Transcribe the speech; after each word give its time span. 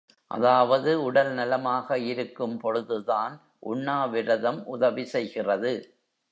அதாவது 0.31 0.91
உடல் 1.03 1.29
நலமாக 1.31 1.97
இருக்கும் 2.05 2.57
பொழுதுதான், 2.57 3.35
உண்ணாத 3.65 4.11
விரதம் 4.11 4.61
உதவி 4.67 5.05
செய்கிறது. 5.05 5.73